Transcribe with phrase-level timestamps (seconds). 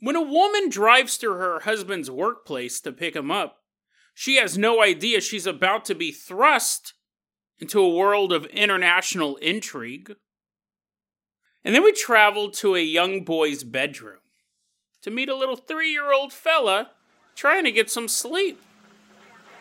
[0.00, 3.58] When a woman drives to her husband's workplace to pick him up,
[4.14, 6.94] she has no idea she's about to be thrust
[7.58, 10.16] into a world of international intrigue.
[11.64, 14.18] And then we travel to a young boy's bedroom
[15.02, 16.90] to meet a little three year old fella
[17.34, 18.60] trying to get some sleep.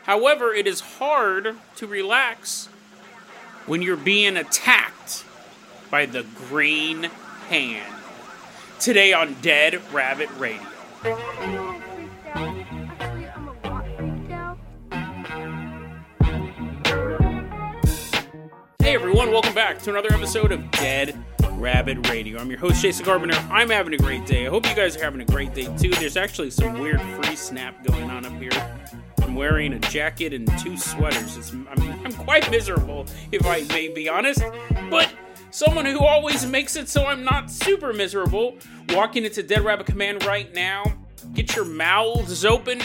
[0.03, 2.67] However, it is hard to relax
[3.65, 5.23] when you're being attacked
[5.89, 7.03] by the green
[7.49, 8.02] hand.
[8.83, 10.59] Today on Dead Rabbit Radio.
[18.79, 21.17] Hey everyone, welcome back to another episode of Dead
[21.51, 22.37] Rabbit Radio.
[22.37, 23.37] I'm your host, Jason Carpenter.
[23.49, 24.47] I'm having a great day.
[24.47, 25.91] I hope you guys are having a great day too.
[25.91, 28.51] There's actually some weird free snap going on up here.
[29.21, 31.51] I'm wearing a jacket and two sweaters.
[31.51, 34.43] I'm, I'm quite miserable, if I may be honest.
[34.89, 35.09] But
[35.53, 38.57] someone who always makes it so I'm not super miserable,
[38.89, 40.83] walking into Dead Rabbit Command right now.
[41.33, 42.81] Get your mouths open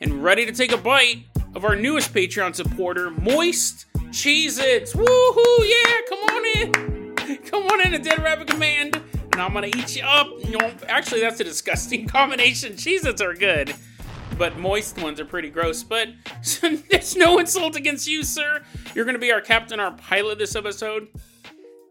[0.00, 1.24] and ready to take a bite
[1.54, 4.94] of our newest Patreon supporter, Moist Cheez Its.
[4.94, 5.68] Woohoo!
[5.68, 6.94] Yeah, come on in.
[7.44, 9.00] Come on in to Dead Rabbit Command,
[9.32, 10.28] and I'm gonna eat you up.
[10.88, 12.74] Actually, that's a disgusting combination.
[12.74, 13.74] Cheez Its are good,
[14.36, 15.82] but moist ones are pretty gross.
[15.82, 16.08] But
[16.90, 18.62] there's no insult against you, sir.
[18.94, 21.08] You're gonna be our captain, our pilot this episode.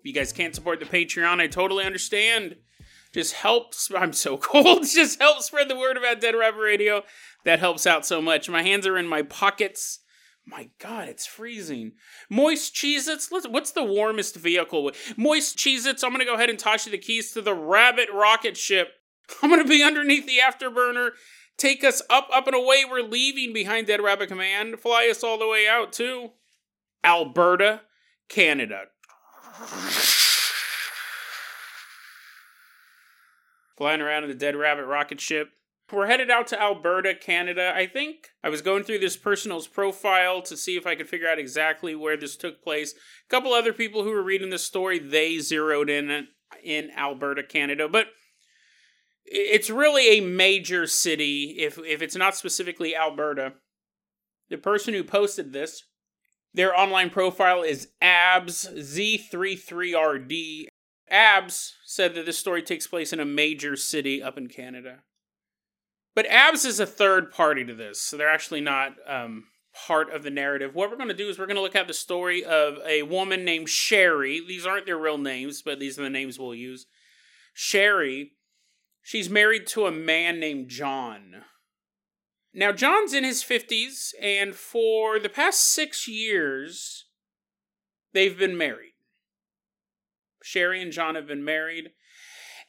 [0.04, 2.58] You guys can't support the Patreon, I totally understand.
[3.14, 3.92] Just helps.
[3.96, 4.86] I'm so cold.
[4.86, 7.04] Just help spread the word about Dead Rabbit Radio.
[7.46, 8.50] That helps out so much.
[8.50, 10.00] My hands are in my pockets.
[10.46, 11.94] My God, it's freezing.
[12.30, 13.32] Moist Cheez Its.
[13.32, 14.92] What's the warmest vehicle?
[15.16, 16.04] Moist Cheez Its.
[16.04, 18.90] I'm going to go ahead and toss you the keys to the Rabbit rocket ship.
[19.42, 21.12] I'm going to be underneath the afterburner.
[21.58, 22.84] Take us up, up, and away.
[22.84, 24.80] We're leaving behind Dead Rabbit Command.
[24.80, 26.32] Fly us all the way out to
[27.06, 27.82] Alberta,
[28.28, 28.86] Canada.
[33.78, 35.50] Flying around in the Dead Rabbit rocket ship.
[35.92, 37.72] We're headed out to Alberta, Canada.
[37.76, 41.28] I think I was going through this person's profile to see if I could figure
[41.28, 42.94] out exactly where this took place.
[42.94, 46.28] A couple other people who were reading the story, they zeroed in
[46.64, 48.08] in Alberta, Canada, but
[49.26, 53.54] it's really a major city if if it's not specifically Alberta.
[54.50, 55.84] The person who posted this,
[56.54, 60.68] their online profile is abs z33rd.
[61.10, 65.00] Abs said that this story takes place in a major city up in Canada.
[66.16, 69.46] But Abs is a third party to this, so they're actually not um,
[69.88, 70.76] part of the narrative.
[70.76, 73.04] What we're going to do is we're going to look at the story of a
[73.04, 74.40] woman named Sherry.
[74.48, 76.86] These aren't their real names, but these are the names we'll use.
[77.54, 78.34] Sherry,
[79.02, 81.44] she's married to a man named John.
[82.54, 87.06] Now, John's in his 50s, and for the past six years,
[88.14, 88.94] they've been married.
[90.44, 91.92] Sherry and John have been married.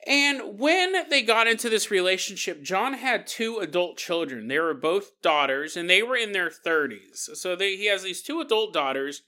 [0.07, 4.49] And when they got into this relationship, John had two adult children.
[4.49, 7.35] They were both daughters, and they were in their 30s.
[7.35, 9.23] So they, he has these two adult daughters.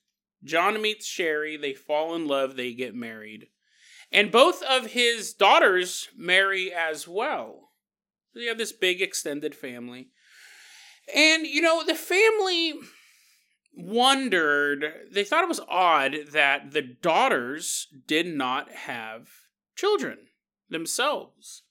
[0.45, 3.49] John meets Sherry, they fall in love, they get married.
[4.13, 7.71] And both of his daughters marry as well.
[8.33, 10.11] So you have this big extended family.
[11.15, 12.75] And, you know, the family
[13.75, 19.29] wondered, they thought it was odd that the daughters did not have
[19.77, 20.19] children
[20.69, 21.63] themselves.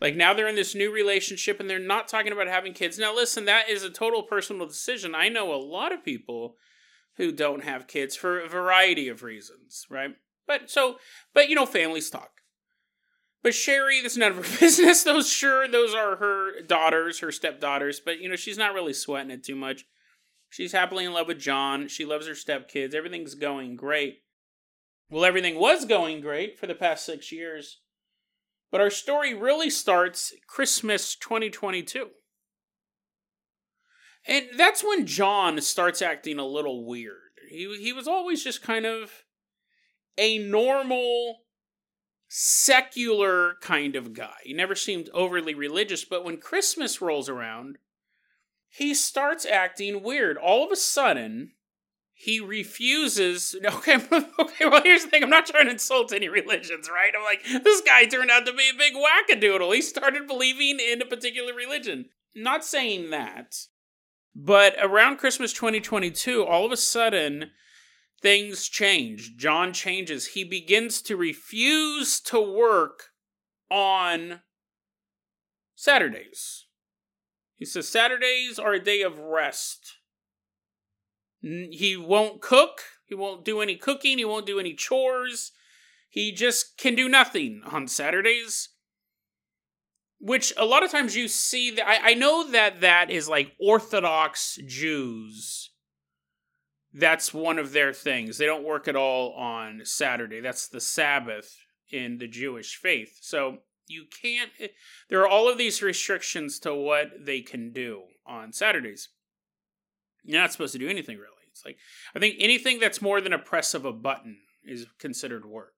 [0.00, 2.98] Like now they're in this new relationship and they're not talking about having kids.
[2.98, 5.14] Now, listen, that is a total personal decision.
[5.14, 6.56] I know a lot of people
[7.16, 10.12] who don't have kids for a variety of reasons, right?
[10.46, 10.96] But so,
[11.34, 12.39] but you know, families talk.
[13.42, 15.02] But Sherry, that's none of her business.
[15.02, 18.00] Those sure, those are her daughters, her stepdaughters.
[18.00, 19.84] But you know, she's not really sweating it too much.
[20.48, 21.88] She's happily in love with John.
[21.88, 22.94] She loves her stepkids.
[22.94, 24.18] Everything's going great.
[25.08, 27.78] Well, everything was going great for the past six years
[28.70, 32.08] but our story really starts Christmas 2022.
[34.26, 37.16] And that's when John starts acting a little weird.
[37.48, 39.24] He, he was always just kind of
[40.16, 41.38] a normal,
[42.32, 44.36] secular kind of guy.
[44.44, 47.78] He never seemed overly religious, but when Christmas rolls around,
[48.68, 50.38] he starts acting weird.
[50.38, 51.52] All of a sudden,
[52.12, 53.56] he refuses.
[53.64, 54.66] Okay, okay.
[54.66, 55.24] Well, here's the thing.
[55.24, 57.12] I'm not trying to insult any religions, right?
[57.16, 59.74] I'm like, this guy turned out to be a big wackadoodle.
[59.74, 62.06] He started believing in a particular religion.
[62.36, 63.56] Not saying that,
[64.36, 67.50] but around Christmas 2022, all of a sudden,
[68.22, 69.36] things change.
[69.36, 70.28] John changes.
[70.28, 73.10] He begins to refuse to work
[73.70, 74.40] on
[75.74, 76.66] Saturdays.
[77.56, 79.96] He says Saturdays are a day of rest.
[81.40, 82.82] He won't cook.
[83.06, 84.18] He won't do any cooking.
[84.18, 85.52] He won't do any chores.
[86.08, 88.68] He just can do nothing on Saturdays.
[90.20, 93.52] which a lot of times you see that I, I know that that is like
[93.58, 95.69] Orthodox Jews.
[96.92, 98.38] That's one of their things.
[98.38, 100.40] They don't work at all on Saturday.
[100.40, 101.56] That's the Sabbath
[101.90, 103.18] in the Jewish faith.
[103.20, 104.50] So you can't.
[105.08, 109.08] There are all of these restrictions to what they can do on Saturdays.
[110.24, 111.34] You're not supposed to do anything really.
[111.50, 111.78] It's like
[112.14, 115.74] I think anything that's more than a press of a button is considered work.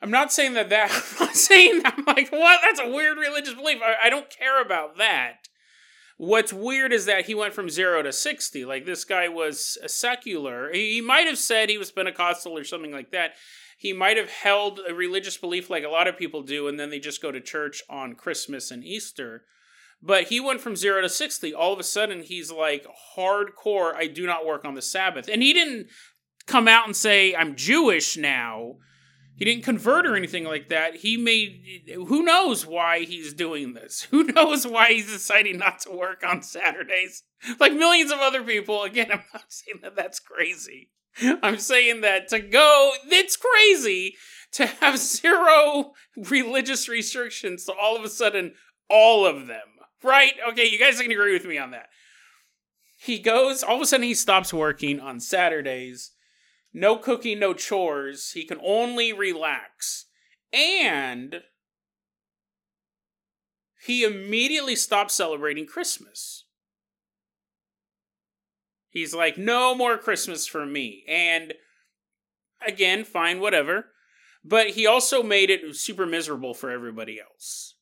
[0.00, 0.90] I'm not saying that that.
[1.20, 1.94] I'm not saying that.
[1.96, 2.60] I'm like, what?
[2.62, 3.80] That's a weird religious belief.
[3.82, 5.48] I, I don't care about that.
[6.16, 8.64] What's weird is that he went from zero to 60.
[8.64, 10.72] Like, this guy was a secular.
[10.72, 13.32] He, might have said he was Pentecostal or something like that.
[13.76, 16.90] He might have held a religious belief like a lot of people do, and then
[16.90, 19.44] they just go to church on Christmas and Easter.
[20.00, 21.54] But he went from zero to 60.
[21.54, 22.86] All of a sudden, he's like
[23.16, 25.28] hardcore, I do not work on the Sabbath.
[25.32, 25.88] And he didn't
[26.46, 28.76] come out and say, I'm Jewish now
[29.34, 30.96] he didn't convert or anything like that.
[30.96, 31.90] He made.
[31.94, 34.02] Who knows why he's doing this?
[34.10, 37.22] Who knows why he's deciding not to work on Saturdays?
[37.58, 38.82] Like millions of other people.
[38.82, 40.90] Again, I'm not saying that that's crazy.
[41.42, 44.14] I'm saying that to go, it's crazy
[44.52, 48.54] to have zero religious restrictions to all of a sudden
[48.88, 49.60] all of them.
[50.02, 50.32] Right?
[50.50, 51.86] Okay, you guys can agree with me on that.
[52.98, 56.12] He goes, all of a sudden he stops working on Saturdays
[56.72, 58.32] no cooking, no chores.
[58.32, 60.06] He can only relax.
[60.52, 61.42] And
[63.84, 66.44] he immediately stops celebrating Christmas.
[68.90, 71.04] He's like, no more Christmas for me.
[71.08, 71.54] And
[72.66, 73.86] again, fine, whatever.
[74.44, 77.74] But he also made it super miserable for everybody else.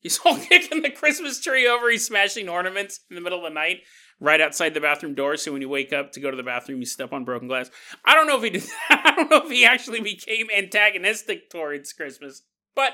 [0.00, 1.90] He's all kicking the Christmas tree over.
[1.90, 3.82] He's smashing ornaments in the middle of the night
[4.20, 5.36] right outside the bathroom door.
[5.36, 7.70] So when you wake up to go to the bathroom, you step on broken glass.
[8.04, 8.62] I don't know if he did.
[8.62, 9.02] That.
[9.04, 12.42] I don't know if he actually became antagonistic towards Christmas,
[12.74, 12.92] but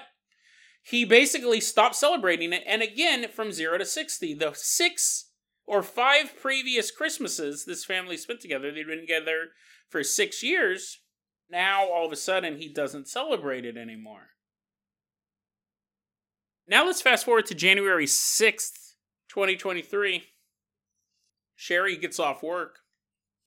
[0.82, 2.62] he basically stopped celebrating it.
[2.66, 5.30] And again, from zero to sixty, the six
[5.66, 9.48] or five previous Christmases this family spent together, they'd been together
[9.88, 11.00] for six years.
[11.50, 14.28] Now all of a sudden, he doesn't celebrate it anymore.
[16.66, 18.94] Now let's fast forward to January 6th,
[19.28, 20.22] 2023.
[21.56, 22.80] Sherry gets off work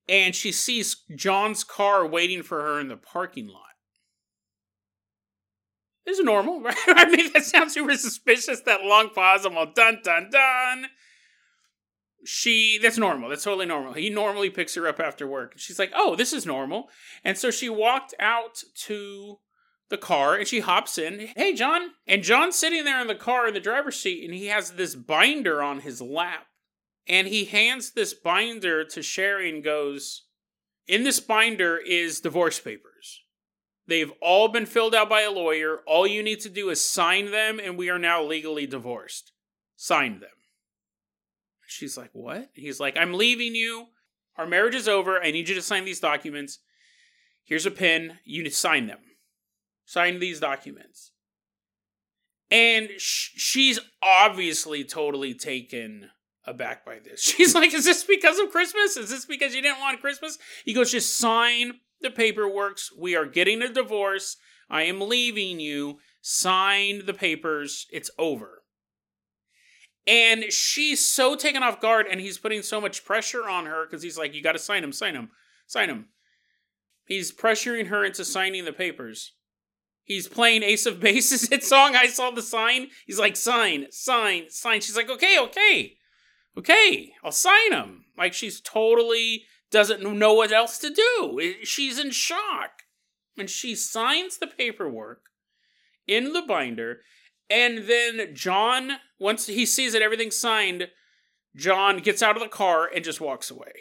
[0.09, 3.63] and she sees John's car waiting for her in the parking lot.
[6.05, 6.75] This is normal, right?
[6.87, 9.45] I mean, that sounds super suspicious, that long pause.
[9.45, 10.85] I'm all dun dun dun.
[12.25, 13.29] She, that's normal.
[13.29, 13.93] That's totally normal.
[13.93, 15.53] He normally picks her up after work.
[15.57, 16.89] She's like, oh, this is normal.
[17.23, 19.37] And so she walked out to
[19.89, 21.29] the car and she hops in.
[21.35, 21.91] Hey, John.
[22.05, 24.95] And John's sitting there in the car in the driver's seat and he has this
[24.95, 26.46] binder on his lap.
[27.07, 30.23] And he hands this binder to Sherry and goes,
[30.87, 33.21] In this binder is divorce papers.
[33.87, 35.79] They've all been filled out by a lawyer.
[35.87, 39.31] All you need to do is sign them, and we are now legally divorced.
[39.77, 40.29] Sign them.
[41.65, 42.49] She's like, What?
[42.53, 43.87] He's like, I'm leaving you.
[44.37, 45.21] Our marriage is over.
[45.21, 46.59] I need you to sign these documents.
[47.45, 48.19] Here's a pen.
[48.25, 48.99] You need to sign them.
[49.85, 51.11] Sign these documents.
[52.51, 56.09] And sh- she's obviously totally taken
[56.47, 57.21] aback by this.
[57.37, 58.97] She's like, Is this because of Christmas?
[58.97, 60.39] Is this because you didn't want Christmas?
[60.65, 62.79] He goes, Just sign the paperwork.
[62.97, 64.37] We are getting a divorce.
[64.69, 65.99] I am leaving you.
[66.21, 67.85] Sign the papers.
[67.91, 68.63] It's over.
[70.05, 74.01] And she's so taken off guard, and he's putting so much pressure on her because
[74.01, 75.29] he's like, You got to sign him, sign him,
[75.67, 76.07] sign him.
[77.05, 79.33] He's pressuring her into signing the papers.
[80.03, 81.95] He's playing Ace of Base's hit song.
[81.95, 82.87] I saw the sign.
[83.05, 84.79] He's like, sign, sign, sign.
[84.79, 85.96] She's like, okay, okay
[86.57, 88.05] okay, I'll sign him.
[88.17, 91.55] Like she's totally doesn't know what else to do.
[91.63, 92.83] She's in shock.
[93.37, 95.21] And she signs the paperwork
[96.07, 97.01] in the binder.
[97.49, 100.87] And then John, once he sees that everything's signed,
[101.55, 103.71] John gets out of the car and just walks away.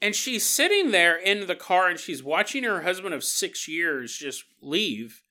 [0.00, 4.16] And she's sitting there in the car and she's watching her husband of six years
[4.16, 5.21] just leave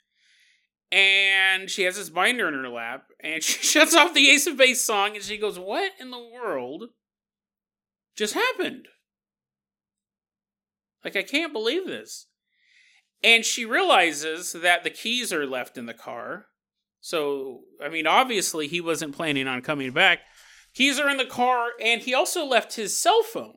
[0.92, 4.58] and she has this binder in her lap and she shuts off the ace of
[4.58, 6.86] base song and she goes what in the world
[8.16, 8.88] just happened
[11.04, 12.28] like i can't believe this
[13.24, 16.48] and she realizes that the keys are left in the car
[17.00, 20.20] so i mean obviously he wasn't planning on coming back
[20.74, 23.56] keys are in the car and he also left his cell phone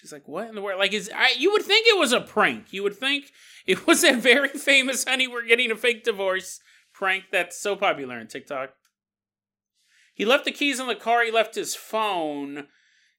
[0.00, 2.20] She's like, "What in the world?" Like, is I, you would think it was a
[2.20, 2.72] prank.
[2.72, 3.32] You would think
[3.68, 6.60] it was a very famous "Honey, we're getting a fake divorce"
[6.92, 8.70] prank that's so popular on TikTok.
[10.14, 11.24] He left the keys in the car.
[11.24, 12.68] He left his phone,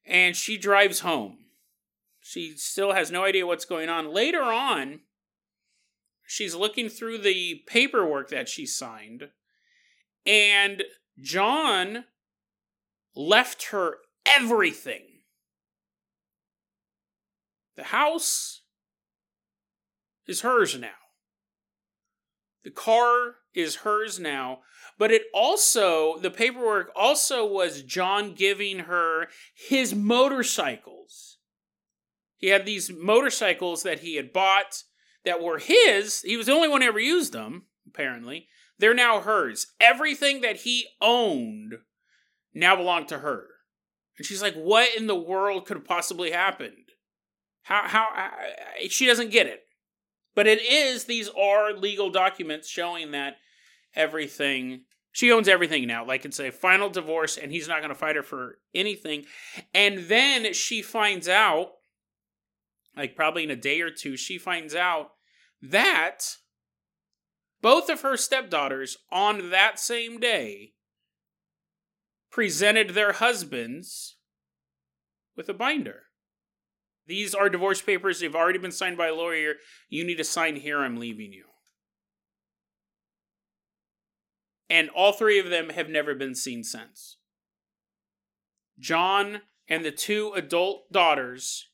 [0.05, 1.37] and she drives home.
[2.19, 4.11] She still has no idea what's going on.
[4.11, 5.01] Later on,
[6.25, 9.29] she's looking through the paperwork that she signed,
[10.25, 10.83] and
[11.19, 12.05] John
[13.15, 15.07] left her everything
[17.77, 18.63] the house
[20.27, 20.89] is hers now.
[22.63, 24.59] The car is hers now.
[24.97, 31.37] But it also, the paperwork also was John giving her his motorcycles.
[32.37, 34.83] He had these motorcycles that he had bought
[35.23, 36.21] that were his.
[36.21, 38.47] He was the only one who ever used them, apparently.
[38.79, 39.67] They're now hers.
[39.79, 41.75] Everything that he owned
[42.53, 43.45] now belonged to her.
[44.17, 46.73] And she's like, what in the world could have possibly happened?
[47.63, 48.31] How how
[48.89, 49.66] she doesn't get it.
[50.37, 53.37] But it is these are legal documents showing that
[53.95, 56.05] everything she owns everything now.
[56.05, 59.25] Like it's a final divorce and he's not going to fight her for anything.
[59.73, 61.71] And then she finds out
[62.95, 65.13] like probably in a day or two she finds out
[65.59, 66.35] that
[67.59, 70.73] both of her stepdaughters on that same day
[72.29, 74.17] presented their husbands
[75.35, 76.03] with a binder.
[77.07, 78.19] These are divorce papers.
[78.19, 79.55] They've already been signed by a lawyer.
[79.89, 80.79] You need to sign here.
[80.79, 81.45] I'm leaving you.
[84.69, 87.17] And all three of them have never been seen since.
[88.77, 91.69] John and the two adult daughters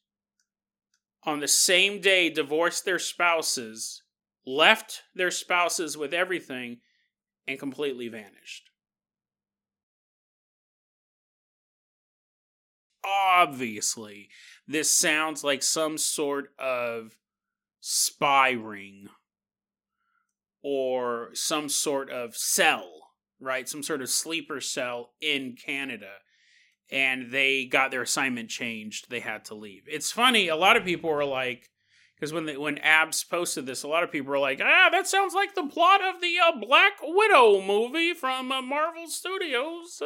[1.24, 4.04] on the same day divorced their spouses,
[4.46, 6.78] left their spouses with everything,
[7.48, 8.70] and completely vanished.
[13.06, 14.30] Obviously,
[14.68, 17.18] this sounds like some sort of
[17.80, 19.08] spy ring
[20.64, 22.90] or some sort of cell,
[23.40, 23.68] right?
[23.68, 26.12] Some sort of sleeper cell in Canada.
[26.92, 29.10] And they got their assignment changed.
[29.10, 29.84] They had to leave.
[29.88, 30.48] It's funny.
[30.48, 31.70] A lot of people were like,
[32.16, 35.08] because when they, when Abs posted this, a lot of people were like, "Ah, that
[35.08, 40.02] sounds like the plot of the uh, Black Widow movie from uh, Marvel Studios."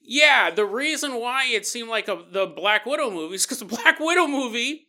[0.00, 3.64] Yeah, the reason why it seemed like a, the Black Widow movie is because the
[3.76, 4.88] Black Widow movie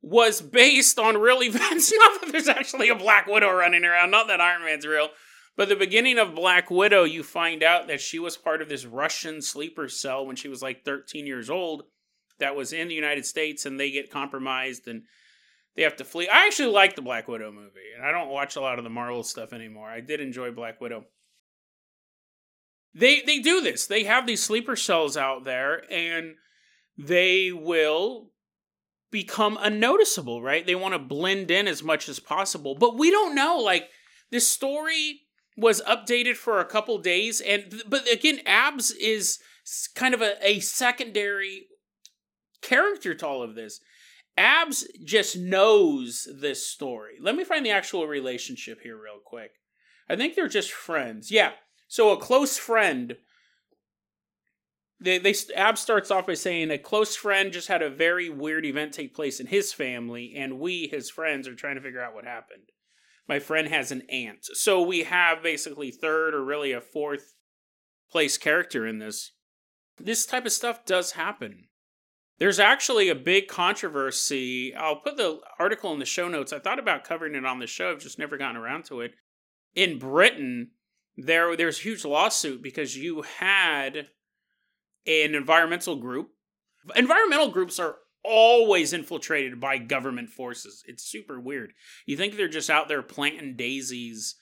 [0.00, 1.92] was based on real events.
[1.96, 5.08] Not that there's actually a Black Widow running around, not that Iron Man's real.
[5.56, 8.86] But the beginning of Black Widow, you find out that she was part of this
[8.86, 11.84] Russian sleeper cell when she was like 13 years old
[12.38, 15.02] that was in the United States and they get compromised and
[15.76, 16.28] they have to flee.
[16.28, 18.90] I actually like the Black Widow movie and I don't watch a lot of the
[18.90, 19.88] Marvel stuff anymore.
[19.88, 21.04] I did enjoy Black Widow.
[22.94, 23.86] They they do this.
[23.86, 26.34] They have these sleeper cells out there and
[26.98, 28.30] they will
[29.10, 30.66] become unnoticeable, right?
[30.66, 32.74] They want to blend in as much as possible.
[32.74, 33.88] But we don't know like
[34.30, 35.20] this story
[35.56, 39.38] was updated for a couple days and but again abs is
[39.94, 41.66] kind of a, a secondary
[42.62, 43.80] character to all of this
[44.38, 49.52] abs just knows this story let me find the actual relationship here real quick
[50.08, 51.52] i think they're just friends yeah
[51.92, 53.16] so a close friend.
[54.98, 58.64] They, they Ab starts off by saying a close friend just had a very weird
[58.64, 62.14] event take place in his family, and we, his friends, are trying to figure out
[62.14, 62.70] what happened.
[63.28, 67.34] My friend has an aunt, so we have basically third or really a fourth
[68.10, 69.32] place character in this.
[69.98, 71.68] This type of stuff does happen.
[72.38, 74.74] There's actually a big controversy.
[74.74, 76.54] I'll put the article in the show notes.
[76.54, 79.12] I thought about covering it on the show, I've just never gotten around to it.
[79.74, 80.70] In Britain,
[81.16, 84.08] there there's a huge lawsuit because you had
[85.06, 86.30] an environmental group.
[86.96, 90.84] Environmental groups are always infiltrated by government forces.
[90.86, 91.72] It's super weird.
[92.06, 94.36] You think they're just out there planting daisies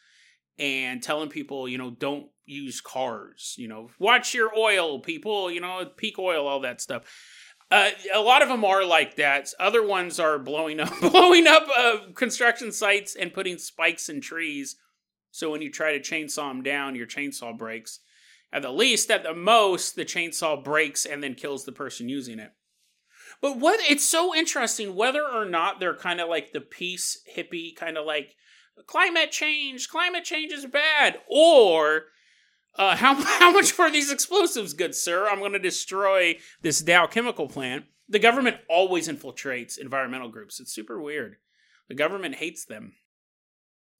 [0.59, 5.61] and telling people, you know, don't use cars, you know, watch your oil, people, you
[5.61, 7.05] know, peak oil, all that stuff.
[7.71, 9.49] Uh, a lot of them are like that.
[9.59, 14.77] Other ones are blowing up, blowing up uh, construction sites and putting spikes in trees
[15.31, 18.01] so when you try to chainsaw them down, your chainsaw breaks.
[18.53, 22.39] At the least, at the most, the chainsaw breaks and then kills the person using
[22.39, 22.53] it.
[23.41, 27.75] But what it's so interesting whether or not they're kind of like the peace hippie
[27.75, 28.35] kind of like
[28.87, 32.07] climate change, climate change is bad, or
[32.75, 35.29] uh, how how much for these explosives, good sir?
[35.29, 37.85] I'm going to destroy this Dow chemical plant.
[38.09, 40.59] The government always infiltrates environmental groups.
[40.59, 41.37] It's super weird.
[41.89, 42.95] The government hates them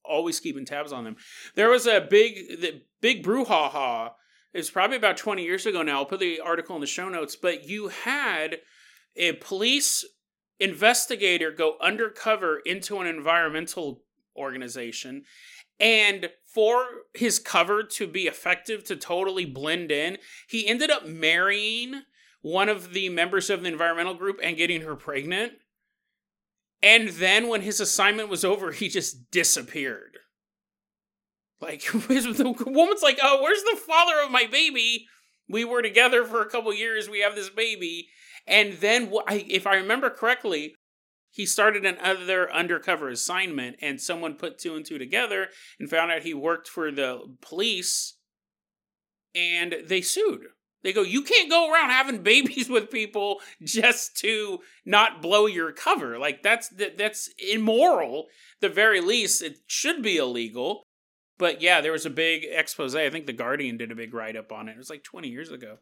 [0.03, 1.15] always keeping tabs on them.
[1.55, 4.11] There was a big, the big brouhaha.
[4.53, 5.99] It was probably about 20 years ago now.
[5.99, 7.35] I'll put the article in the show notes.
[7.35, 8.57] But you had
[9.15, 10.05] a police
[10.59, 14.03] investigator go undercover into an environmental
[14.35, 15.23] organization.
[15.79, 20.17] And for his cover to be effective, to totally blend in,
[20.47, 22.03] he ended up marrying
[22.41, 25.53] one of the members of the environmental group and getting her pregnant.
[26.83, 30.17] And then when his assignment was over, he just disappeared.
[31.59, 35.07] Like the woman's like, "Oh, where's the father of my baby?
[35.47, 37.09] We were together for a couple years.
[37.09, 38.09] We have this baby."
[38.47, 40.73] And then, if I remember correctly,
[41.29, 46.23] he started another undercover assignment, and someone put two and two together and found out
[46.23, 48.17] he worked for the police,
[49.35, 50.47] and they sued.
[50.83, 55.71] They go, you can't go around having babies with people just to not blow your
[55.71, 56.17] cover.
[56.17, 58.27] Like that's that, that's immoral.
[58.59, 60.83] The very least, it should be illegal.
[61.37, 62.95] But yeah, there was a big expose.
[62.95, 64.73] I think the Guardian did a big write up on it.
[64.73, 65.77] It was like 20 years ago.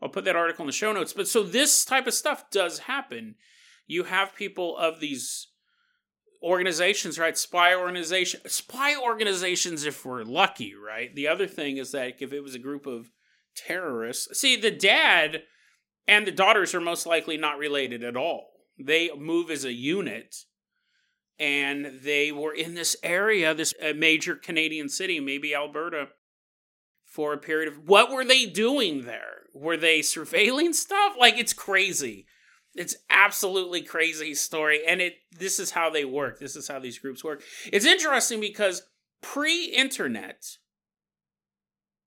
[0.00, 1.12] I'll put that article in the show notes.
[1.12, 3.34] But so this type of stuff does happen.
[3.86, 5.48] You have people of these
[6.42, 7.36] organizations, right?
[7.36, 9.84] Spy organization, spy organizations.
[9.84, 11.14] If we're lucky, right?
[11.14, 13.10] The other thing is that if it was a group of
[13.54, 15.42] terrorists, see the dad
[16.06, 18.50] and the daughters are most likely not related at all.
[18.78, 20.36] They move as a unit
[21.38, 26.08] and they were in this area, this major Canadian city, maybe Alberta,
[27.04, 27.88] for a period of.
[27.88, 29.42] What were they doing there?
[29.52, 31.14] Were they surveilling stuff?
[31.18, 32.26] Like it's crazy.
[32.74, 35.14] It's absolutely crazy story, and it.
[35.30, 36.40] This is how they work.
[36.40, 37.42] This is how these groups work.
[37.72, 38.82] It's interesting because
[39.22, 40.44] pre-internet,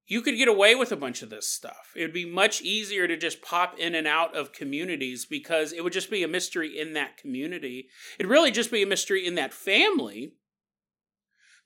[0.07, 1.91] you could get away with a bunch of this stuff.
[1.95, 5.83] It would be much easier to just pop in and out of communities because it
[5.83, 7.89] would just be a mystery in that community.
[8.17, 10.33] It'd really just be a mystery in that family.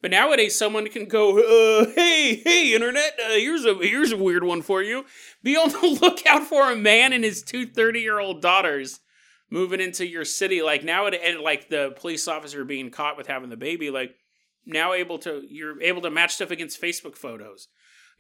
[0.01, 3.19] But nowadays, someone can go, uh, "Hey, hey, internet!
[3.23, 5.05] Uh, here's a here's a weird one for you.
[5.43, 9.01] Be on the lookout for a man and his two 30 year old daughters
[9.51, 10.63] moving into your city.
[10.63, 13.91] Like now, it like the police officer being caught with having the baby.
[13.91, 14.15] Like
[14.65, 17.67] now, able to you're able to match stuff against Facebook photos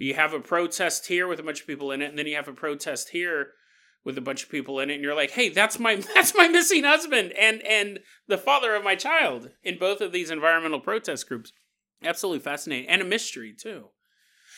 [0.01, 2.35] you have a protest here with a bunch of people in it, and then you
[2.35, 3.51] have a protest here
[4.03, 6.47] with a bunch of people in it, and you're like, hey, that's my that's my
[6.47, 11.27] missing husband and and the father of my child in both of these environmental protest
[11.27, 11.51] groups.
[12.03, 12.89] Absolutely fascinating.
[12.89, 13.89] And a mystery too.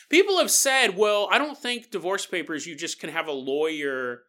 [0.08, 4.22] People have said, well, I don't think divorce papers you just can have a lawyer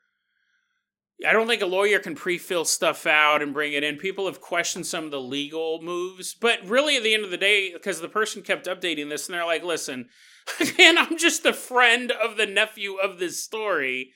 [1.25, 3.95] I don't think a lawyer can pre-fill stuff out and bring it in.
[3.97, 7.37] People have questioned some of the legal moves, but really at the end of the
[7.37, 10.09] day, because the person kept updating this, and they're like, "Listen,
[10.79, 14.11] and I'm just a friend of the nephew of this story.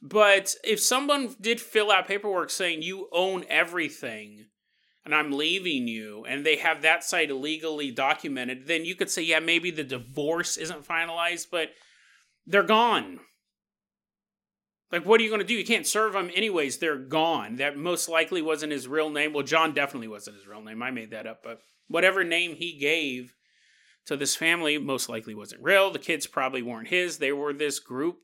[0.00, 4.46] But if someone did fill out paperwork saying you own everything
[5.04, 9.22] and I'm leaving you, and they have that site legally documented, then you could say,
[9.22, 11.70] yeah, maybe the divorce isn't finalized, but
[12.46, 13.20] they're gone.
[14.92, 15.54] Like, what are you going to do?
[15.54, 16.78] You can't serve them anyways.
[16.78, 17.56] They're gone.
[17.56, 19.32] That most likely wasn't his real name.
[19.32, 20.82] Well, John definitely wasn't his real name.
[20.82, 21.42] I made that up.
[21.42, 23.34] But whatever name he gave,
[24.08, 25.90] so this family most likely wasn't real.
[25.90, 27.18] The kids probably weren't his.
[27.18, 28.20] They were this group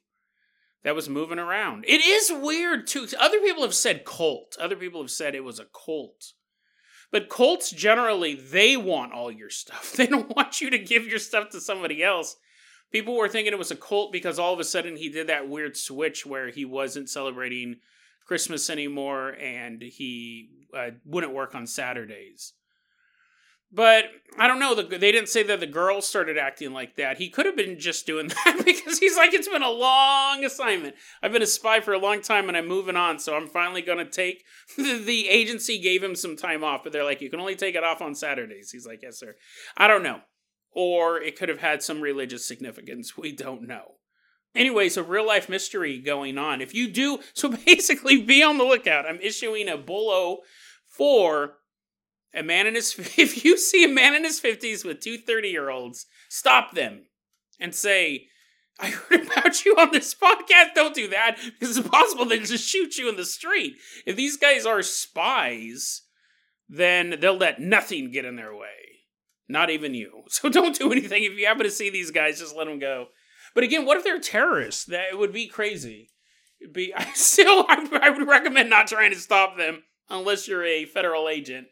[0.82, 1.84] that was moving around.
[1.86, 3.06] It is weird too.
[3.20, 4.56] Other people have said cult.
[4.58, 6.32] Other people have said it was a cult.
[7.12, 9.92] But cults generally they want all your stuff.
[9.96, 12.36] They don't want you to give your stuff to somebody else.
[12.90, 15.50] People were thinking it was a cult because all of a sudden he did that
[15.50, 17.76] weird switch where he wasn't celebrating
[18.26, 22.54] Christmas anymore and he uh, wouldn't work on Saturdays.
[23.74, 24.04] But
[24.38, 24.74] I don't know.
[24.74, 27.18] they didn't say that the girl started acting like that.
[27.18, 30.94] He could have been just doing that because he's like, it's been a long assignment.
[31.22, 33.18] I've been a spy for a long time and I'm moving on.
[33.18, 34.44] So I'm finally going to take.
[34.76, 37.84] the agency gave him some time off, but they're like, you can only take it
[37.84, 38.70] off on Saturdays.
[38.70, 39.34] He's like, yes, sir.
[39.76, 40.20] I don't know.
[40.70, 43.14] Or it could have had some religious significance.
[43.18, 43.94] We don't know.
[44.54, 46.60] Anyways, a real life mystery going on.
[46.60, 49.04] If you do, so basically be on the lookout.
[49.04, 50.38] I'm issuing a BOLO
[50.86, 51.54] for
[52.34, 55.48] a man in his if you see a man in his 50s with two 30
[55.48, 57.06] year olds stop them
[57.60, 58.26] and say
[58.78, 60.74] i heard about you on this podcast.
[60.74, 61.38] Don't do that.
[61.58, 63.74] Because it's possible they just shoot you in the street.
[64.06, 66.02] If these guys are spies
[66.68, 68.68] then they'll let nothing get in their way.
[69.48, 70.22] Not even you.
[70.28, 71.22] So don't do anything.
[71.22, 73.06] If you happen to see these guys just let them go.
[73.54, 74.84] But again what if they're terrorists?
[74.86, 76.10] That would be crazy.
[76.60, 80.64] It'd be i still I, I would recommend not trying to stop them unless you're
[80.64, 81.68] a federal agent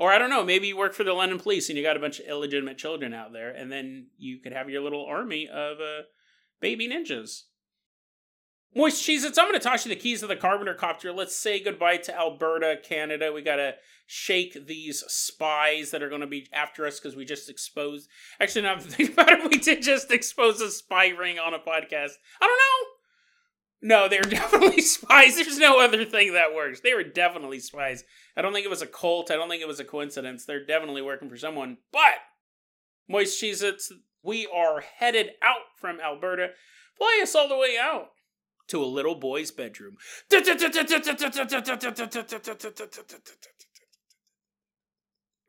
[0.00, 2.00] or I don't know, maybe you work for the London police and you got a
[2.00, 5.78] bunch of illegitimate children out there, and then you could have your little army of
[5.78, 6.04] uh,
[6.58, 7.42] baby ninjas.
[8.74, 11.12] Moist Cheez Its, I'm going to toss you the keys of the Carpenter Copter.
[11.12, 13.30] Let's say goodbye to Alberta, Canada.
[13.30, 13.74] We got to
[14.06, 18.08] shake these spies that are going to be after us because we just exposed.
[18.40, 21.58] Actually, now I'm thinking about it, we did just expose a spy ring on a
[21.58, 22.12] podcast.
[22.40, 22.89] I don't know.
[23.82, 25.36] No, they're definitely spies.
[25.36, 26.80] There's no other thing that works.
[26.80, 28.04] They were definitely spies.
[28.36, 29.30] I don't think it was a cult.
[29.30, 30.44] I don't think it was a coincidence.
[30.44, 31.78] They're definitely working for someone.
[31.92, 32.18] But,
[33.08, 36.48] Moist Cheez Its, we are headed out from Alberta.
[36.96, 38.10] Fly us all the way out
[38.68, 39.96] to a little boy's bedroom.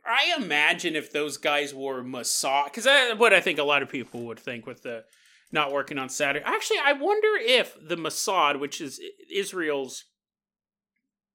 [0.04, 4.24] I imagine if those guys wore Mossad, because what I think a lot of people
[4.24, 5.04] would think with the
[5.52, 6.46] not working on Saturday.
[6.46, 9.02] Actually, I wonder if the Mossad, which is
[9.34, 10.06] Israel's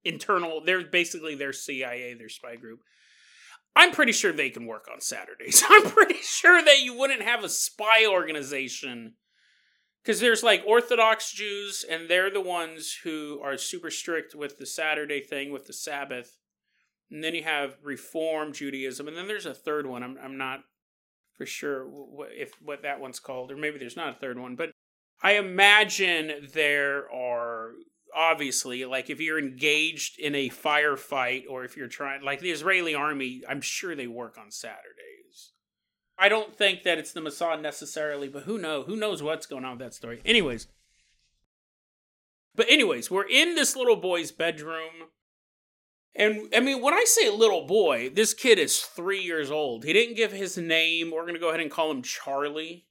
[0.04, 2.80] internal, they're basically their CIA, their spy group.
[3.74, 5.62] I'm pretty sure they can work on Saturdays.
[5.68, 9.14] I'm pretty sure that you wouldn't have a spy organization
[10.02, 14.64] because there's like Orthodox Jews, and they're the ones who are super strict with the
[14.64, 16.38] Saturday thing with the Sabbath.
[17.10, 20.02] And then you have Reform Judaism, and then there's a third one.
[20.02, 20.60] I'm I'm not
[21.36, 21.86] for sure
[22.30, 24.56] if what that one's called, or maybe there's not a third one.
[24.56, 24.70] But
[25.22, 27.72] I imagine there are
[28.14, 32.94] obviously like if you're engaged in a firefight, or if you're trying like the Israeli
[32.94, 35.52] army, I'm sure they work on Saturdays.
[36.18, 38.86] I don't think that it's the Mossad necessarily, but who knows?
[38.86, 40.20] Who knows what's going on with that story?
[40.24, 40.68] Anyways.
[42.54, 45.10] But anyways, we're in this little boy's bedroom
[46.16, 49.84] and I mean, when I say little boy, this kid is three years old.
[49.84, 51.10] He didn't give his name.
[51.10, 52.86] We're going to go ahead and call him Charlie.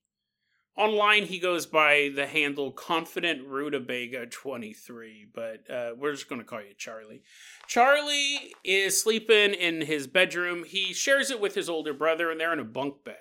[0.78, 6.46] Online, he goes by the handle Confident Rutabaga 23, but uh, we're just going to
[6.46, 7.22] call you Charlie.
[7.66, 10.66] Charlie is sleeping in his bedroom.
[10.66, 13.16] He shares it with his older brother, and they're in a bunk bed.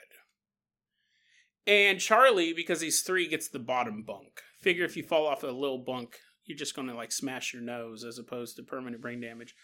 [1.64, 4.42] And Charlie, because he's three, gets the bottom bunk.
[4.60, 7.62] Figure if you fall off a little bunk, you're just going to like smash your
[7.62, 9.54] nose as opposed to permanent brain damage.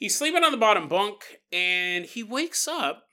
[0.00, 3.04] He's sleeping on the bottom bunk and he wakes up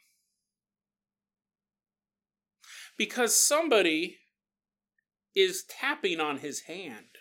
[2.97, 4.19] because somebody
[5.35, 7.17] is tapping on his hand.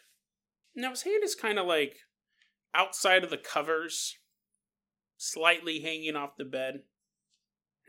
[0.76, 1.96] Now, his hand is kind of like
[2.72, 4.16] outside of the covers,
[5.16, 6.82] slightly hanging off the bed.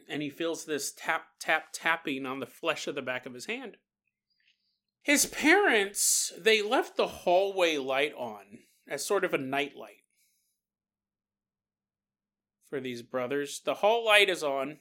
[0.10, 3.46] And he feels this tap, tap, tapping on the flesh of the back of his
[3.46, 3.78] hand.
[5.04, 10.07] His parents, they left the hallway light on as sort of a nightlight
[12.70, 13.62] for these brothers.
[13.64, 14.78] The hall light is on.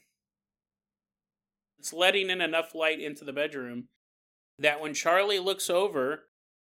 [1.78, 3.88] It's letting in enough light into the bedroom
[4.58, 6.24] that when Charlie looks over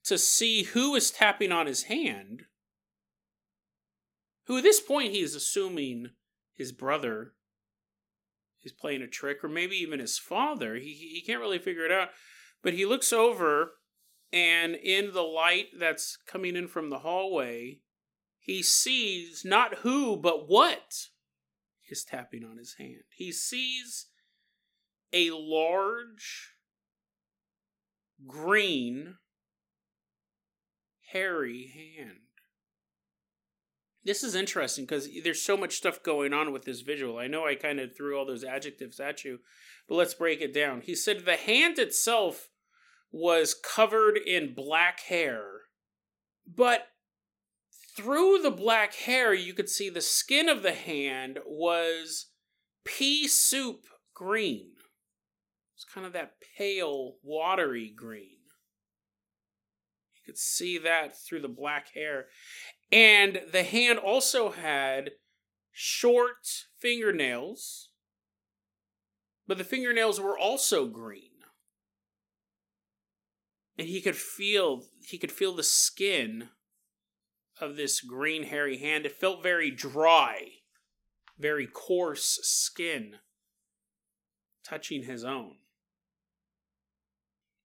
[0.05, 2.43] to see who is tapping on his hand,
[4.47, 6.07] who at this point he is assuming
[6.55, 7.33] his brother
[8.63, 10.75] is playing a trick, or maybe even his father.
[10.75, 12.09] He, he can't really figure it out.
[12.63, 13.73] But he looks over,
[14.33, 17.79] and in the light that's coming in from the hallway,
[18.47, 21.09] he sees not who, but what
[21.89, 23.03] is tapping on his hand.
[23.13, 24.05] He sees
[25.11, 26.53] a large,
[28.25, 29.15] green,
[31.11, 32.19] hairy hand.
[34.05, 37.17] This is interesting because there's so much stuff going on with this visual.
[37.17, 39.39] I know I kind of threw all those adjectives at you,
[39.89, 40.79] but let's break it down.
[40.79, 42.47] He said the hand itself
[43.11, 45.43] was covered in black hair,
[46.47, 46.87] but
[47.97, 52.27] through the black hair, you could see the skin of the hand was
[52.85, 54.73] pea soup green.
[55.75, 58.37] It's kind of that pale, watery green.
[60.13, 62.27] You could see that through the black hair.
[62.91, 65.11] And the hand also had
[65.71, 67.89] short fingernails,
[69.47, 71.31] but the fingernails were also green.
[73.77, 76.49] And he could feel he could feel the skin
[77.59, 79.05] of this green hairy hand.
[79.05, 80.49] It felt very dry,
[81.37, 83.15] very coarse skin
[84.63, 85.55] touching his own.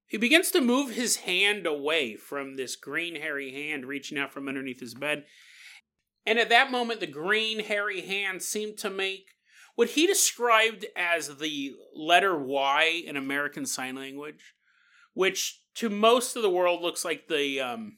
[0.07, 4.47] He begins to move his hand away from this green hairy hand reaching out from
[4.47, 5.25] underneath his bed.
[6.27, 9.31] And at that moment, the green hairy hand seemed to make
[9.75, 14.55] what he described as the letter Y in American Sign Language,
[15.15, 17.97] which to most of the world looks like the um,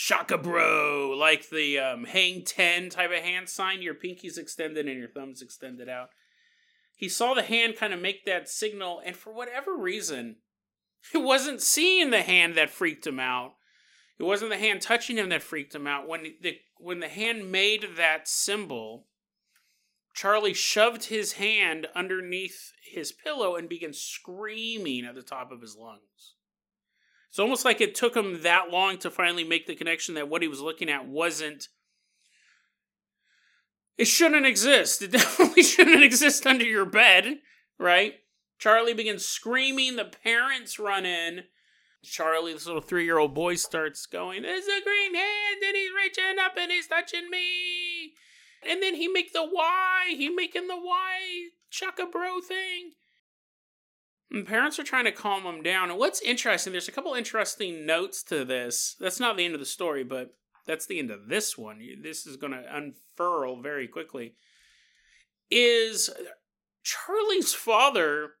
[0.00, 3.82] shaka bro, like the um, hang 10 type of hand sign.
[3.82, 6.10] Your pinky's extended and your thumb's extended out.
[6.94, 10.36] He saw the hand kind of make that signal, and for whatever reason,
[11.14, 13.54] it wasn't seeing the hand that freaked him out.
[14.20, 16.06] It wasn't the hand touching him that freaked him out.
[16.06, 19.06] When the when the hand made that symbol,
[20.14, 25.76] Charlie shoved his hand underneath his pillow and began screaming at the top of his
[25.76, 26.36] lungs.
[27.38, 30.42] It's almost like it took him that long to finally make the connection that what
[30.42, 31.68] he was looking at wasn't.
[33.96, 35.02] It shouldn't exist.
[35.02, 37.38] It definitely shouldn't exist under your bed,
[37.78, 38.14] right?
[38.58, 39.94] Charlie begins screaming.
[39.94, 41.44] The parents run in.
[42.02, 45.92] Charlie, this little three year old boy, starts going, There's a green hand and he's
[45.94, 48.14] reaching up and he's touching me.
[48.68, 50.06] And then he make the Y.
[50.08, 52.94] He making the Y shaka bro thing.
[54.30, 55.90] And parents are trying to calm him down.
[55.90, 58.96] And what's interesting, there's a couple interesting notes to this.
[59.00, 60.34] That's not the end of the story, but
[60.66, 61.80] that's the end of this one.
[62.02, 64.34] This is going to unfurl very quickly.
[65.50, 66.10] Is
[66.82, 68.32] Charlie's father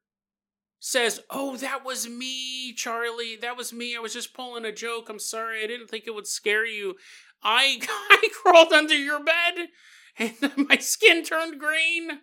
[0.78, 3.36] says, Oh, that was me, Charlie.
[3.40, 3.96] That was me.
[3.96, 5.08] I was just pulling a joke.
[5.08, 5.64] I'm sorry.
[5.64, 6.96] I didn't think it would scare you.
[7.42, 7.78] I,
[8.10, 9.68] I crawled under your bed
[10.18, 10.34] and
[10.68, 12.20] my skin turned green.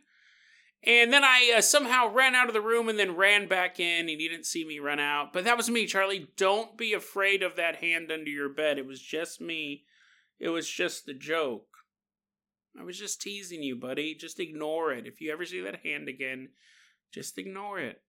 [0.86, 4.02] And then I uh, somehow ran out of the room and then ran back in,
[4.02, 5.34] and he didn't see me run out.
[5.34, 6.28] But that was me, Charlie.
[6.38, 8.78] Don't be afraid of that hand under your bed.
[8.78, 9.84] It was just me.
[10.40, 11.68] It was just a joke.
[12.80, 14.14] I was just teasing you, buddy.
[14.14, 15.08] Just ignore it.
[15.08, 16.50] If you ever see that hand again,
[17.12, 18.02] just ignore it.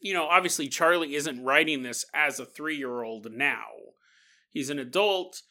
[0.00, 3.66] You know, obviously, Charlie isn't writing this as a three year old now.
[4.50, 5.42] He's an adult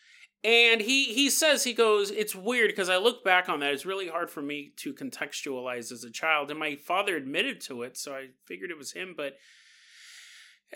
[0.43, 3.73] and he he says he goes, it's weird because I look back on that.
[3.73, 7.83] It's really hard for me to contextualize as a child, and my father admitted to
[7.83, 9.13] it, so I figured it was him.
[9.15, 9.37] But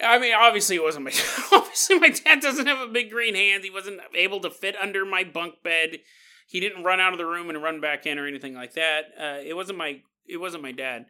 [0.02, 1.12] I mean, obviously it wasn't my.
[1.52, 3.64] obviously, my dad doesn't have a big green hand.
[3.64, 6.00] He wasn't able to fit under my bunk bed.
[6.48, 9.06] He didn't run out of the room and run back in or anything like that.
[9.20, 10.02] Uh, it wasn't my.
[10.28, 11.08] It wasn't my dad.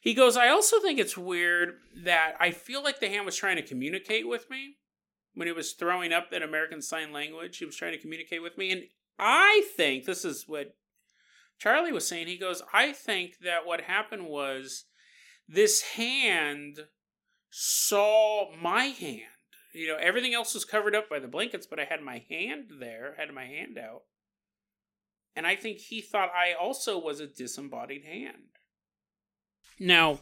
[0.00, 0.36] He goes.
[0.36, 4.28] I also think it's weird that I feel like the hand was trying to communicate
[4.28, 4.76] with me
[5.36, 7.58] when he was throwing up that American Sign Language.
[7.58, 8.72] He was trying to communicate with me.
[8.72, 8.82] And
[9.18, 10.74] I think this is what
[11.58, 12.26] Charlie was saying.
[12.26, 14.86] He goes, I think that what happened was
[15.46, 16.78] this hand
[17.50, 19.22] saw my hand.
[19.74, 22.70] You know, everything else was covered up by the blankets, but I had my hand
[22.80, 24.04] there, had my hand out.
[25.36, 28.56] And I think he thought I also was a disembodied hand.
[29.78, 30.20] Now,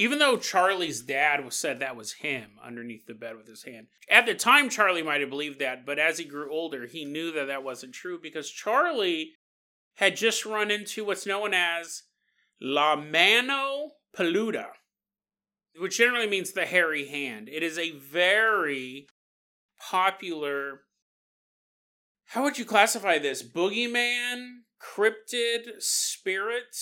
[0.00, 3.86] even though Charlie's dad was said that was him underneath the bed with his hand.
[4.08, 7.30] At the time, Charlie might have believed that, but as he grew older, he knew
[7.32, 9.32] that that wasn't true because Charlie
[9.96, 12.04] had just run into what's known as
[12.62, 14.68] La Mano Peluda,
[15.78, 17.50] which generally means the hairy hand.
[17.50, 19.06] It is a very
[19.78, 20.80] popular.
[22.28, 23.42] How would you classify this?
[23.42, 26.74] Boogeyman, cryptid, spirit,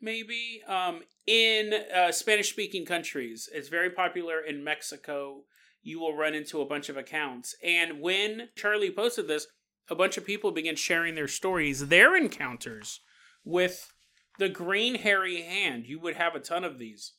[0.00, 0.62] maybe?
[0.66, 3.50] Um, in uh, Spanish speaking countries.
[3.52, 5.42] It's very popular in Mexico.
[5.82, 7.54] You will run into a bunch of accounts.
[7.62, 9.46] And when Charlie posted this,
[9.90, 13.00] a bunch of people began sharing their stories, their encounters
[13.44, 13.92] with
[14.38, 15.86] the green hairy hand.
[15.86, 17.12] You would have a ton of these.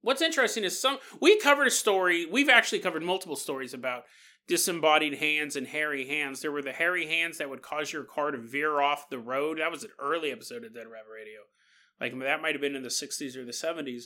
[0.00, 4.04] What's interesting is some we covered a story, we've actually covered multiple stories about
[4.48, 6.40] disembodied hands and hairy hands.
[6.40, 9.60] There were the hairy hands that would cause your car to veer off the road.
[9.60, 11.40] That was an early episode of Dead Rabbit Radio.
[12.00, 14.04] Like that might have been in the 60s or the 70s.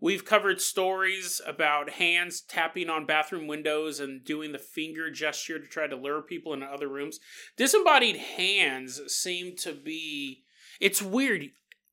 [0.00, 5.66] We've covered stories about hands tapping on bathroom windows and doing the finger gesture to
[5.66, 7.20] try to lure people into other rooms.
[7.56, 10.42] Disembodied hands seem to be.
[10.80, 11.50] It's weird.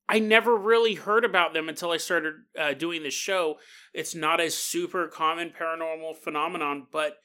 [0.09, 3.57] I never really heard about them until I started uh, doing this show.
[3.93, 7.17] It's not a super common paranormal phenomenon, but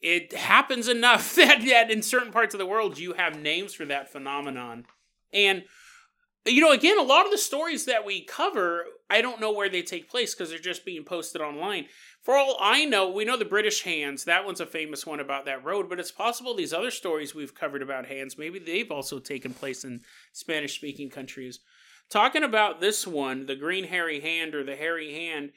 [0.00, 3.84] it happens enough that, that in certain parts of the world you have names for
[3.86, 4.86] that phenomenon.
[5.32, 5.64] And
[6.46, 9.68] you know, again, a lot of the stories that we cover, I don't know where
[9.68, 11.86] they take place because they're just being posted online.
[12.22, 14.24] For all I know, we know the British hands.
[14.24, 17.54] That one's a famous one about that road, but it's possible these other stories we've
[17.54, 20.00] covered about hands, maybe they've also taken place in
[20.32, 21.60] Spanish speaking countries.
[22.08, 25.52] Talking about this one, the green hairy hand or the hairy hand,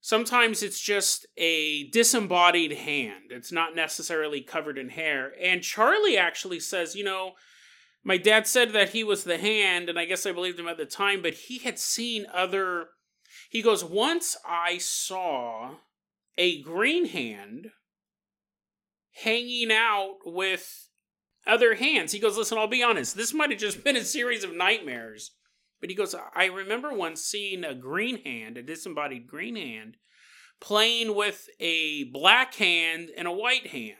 [0.00, 3.30] sometimes it's just a disembodied hand.
[3.30, 5.32] It's not necessarily covered in hair.
[5.40, 7.32] And Charlie actually says, you know,
[8.02, 10.78] my dad said that he was the hand, and I guess I believed him at
[10.78, 12.88] the time, but he had seen other.
[13.50, 15.76] He goes, Once I saw
[16.38, 17.72] a green hand
[19.12, 20.88] hanging out with
[21.46, 22.12] other hands.
[22.12, 25.32] He goes, Listen, I'll be honest, this might have just been a series of nightmares.
[25.80, 29.96] But he goes, I remember once seeing a green hand, a disembodied green hand,
[30.60, 33.96] playing with a black hand and a white hand.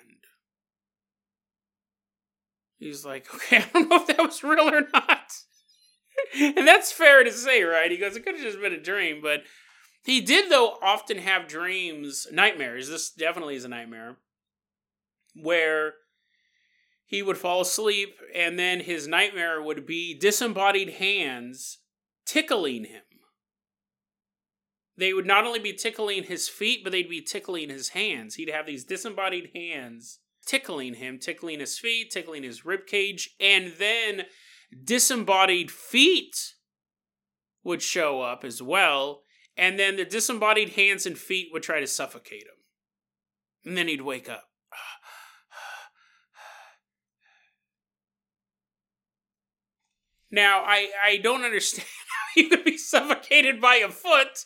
[2.79, 5.33] He's like, okay, I don't know if that was real or not.
[6.41, 7.91] and that's fair to say, right?
[7.91, 9.43] He goes, it could have just been a dream, but
[10.03, 12.89] he did, though, often have dreams, nightmares.
[12.89, 14.17] This definitely is a nightmare,
[15.35, 15.95] where
[17.11, 21.79] he would fall asleep and then his nightmare would be disembodied hands
[22.25, 23.03] tickling him.
[24.97, 28.37] They would not only be tickling his feet, but they'd be tickling his hands.
[28.37, 33.73] He'd have these disembodied hands tickling him, tickling his feet, tickling his rib cage, and
[33.79, 34.27] then
[34.85, 36.55] disembodied feet
[37.65, 39.23] would show up as well,
[39.57, 42.55] and then the disembodied hands and feet would try to suffocate him.
[43.65, 44.50] And then he'd wake up.
[50.31, 51.87] Now, I, I don't understand
[52.37, 54.45] how you could be suffocated by a foot,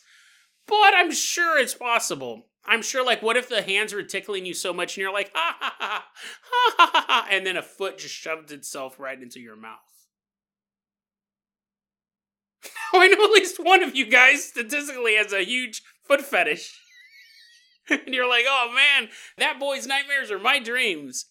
[0.67, 2.47] but I'm sure it's possible.
[2.65, 5.31] I'm sure, like, what if the hands were tickling you so much and you're like,
[5.33, 6.05] ha ha ha,
[6.41, 9.79] ha ha ha, ha and then a foot just shoved itself right into your mouth?
[12.93, 16.79] Oh, I know at least one of you guys statistically has a huge foot fetish.
[17.89, 21.25] and you're like, oh man, that boy's nightmares are my dreams.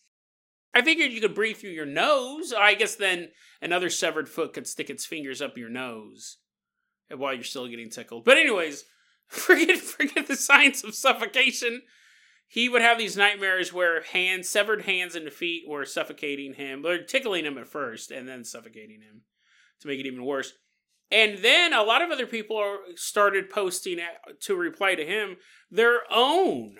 [0.74, 2.52] I figured you could breathe through your nose.
[2.52, 3.28] I guess then
[3.64, 6.36] another severed foot could stick its fingers up your nose
[7.08, 8.24] while you're still getting tickled.
[8.24, 8.84] But anyways,
[9.26, 11.82] forget forget the science of suffocation.
[12.46, 17.02] He would have these nightmares where hands, severed hands and feet were suffocating him, or
[17.02, 19.22] tickling him at first, and then suffocating him
[19.80, 20.52] to make it even worse.
[21.10, 23.98] And then a lot of other people started posting
[24.40, 25.36] to reply to him
[25.70, 26.76] their own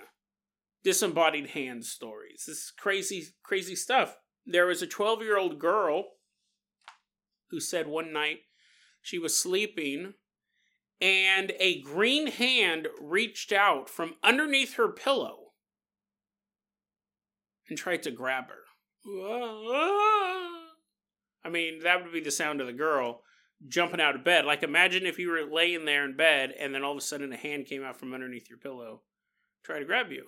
[0.82, 2.44] disembodied hand stories.
[2.46, 4.16] This is crazy, crazy stuff.
[4.46, 6.04] There was a 12 year old girl
[7.54, 8.40] who said one night
[9.00, 10.14] she was sleeping
[11.00, 15.52] and a green hand reached out from underneath her pillow
[17.68, 18.64] and tried to grab her.
[21.44, 23.22] I mean, that would be the sound of the girl
[23.68, 24.44] jumping out of bed.
[24.46, 27.32] Like, imagine if you were laying there in bed and then all of a sudden
[27.32, 29.02] a hand came out from underneath your pillow,
[29.62, 30.26] try to grab you.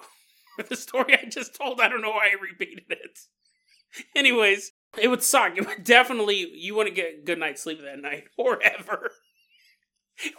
[0.71, 3.19] The story I just told, I don't know why I repeated it.
[4.17, 5.57] Anyways, it would suck.
[5.57, 9.11] It would definitely, you wouldn't get good night's sleep that night or ever.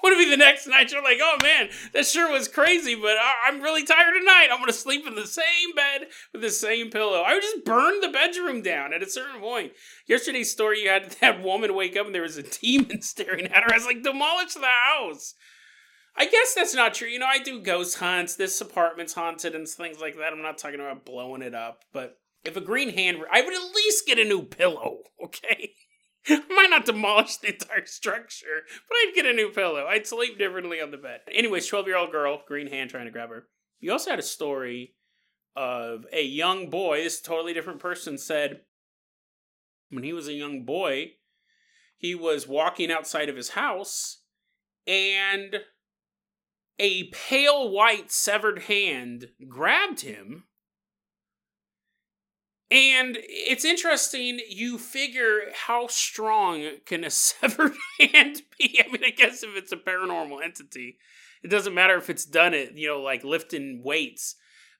[0.01, 3.15] What if be the next night you're like, oh man, that sure was crazy, but
[3.45, 4.47] I'm really tired tonight.
[4.51, 7.21] I'm gonna sleep in the same bed with the same pillow.
[7.21, 9.73] I would just burn the bedroom down at a certain point.
[10.07, 13.63] Yesterday's story, you had that woman wake up and there was a demon staring at
[13.63, 13.71] her.
[13.71, 15.35] I was like, demolish the house.
[16.15, 17.07] I guess that's not true.
[17.07, 18.35] You know, I do ghost hunts.
[18.35, 20.33] This apartment's haunted and things like that.
[20.33, 23.75] I'm not talking about blowing it up, but if a green hand, I would at
[23.75, 25.73] least get a new pillow, okay?
[26.29, 29.85] I might not demolish the entire structure, but I'd get a new pillow.
[29.85, 31.21] I'd sleep differently on the bed.
[31.31, 33.47] Anyways, 12 year old girl, green hand trying to grab her.
[33.79, 34.95] You also had a story
[35.55, 38.61] of a young boy, this totally different person said
[39.89, 41.13] when he was a young boy,
[41.97, 44.21] he was walking outside of his house
[44.85, 45.61] and
[46.79, 50.43] a pale white severed hand grabbed him
[52.69, 58.81] and it's interesting, you figure how strong can a severed hand be?
[58.83, 60.97] I mean, I guess if it's a paranormal entity,
[61.43, 64.35] it doesn't matter if it's done it, you know, like lifting weights.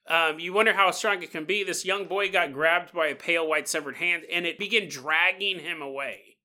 [0.06, 1.64] Um, you wonder how strong it can be.
[1.64, 5.58] This young boy got grabbed by a pale white severed hand and it began dragging
[5.60, 6.36] him away.